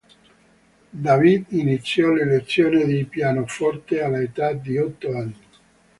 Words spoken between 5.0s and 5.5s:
anni.